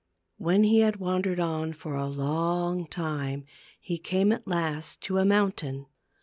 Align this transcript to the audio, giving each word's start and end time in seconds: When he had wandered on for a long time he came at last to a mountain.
When 0.39 0.63
he 0.63 0.79
had 0.79 0.95
wandered 0.95 1.39
on 1.39 1.73
for 1.73 1.93
a 1.93 2.07
long 2.07 2.87
time 2.87 3.45
he 3.79 3.99
came 3.99 4.31
at 4.31 4.47
last 4.47 4.99
to 5.01 5.19
a 5.19 5.25
mountain. 5.25 5.85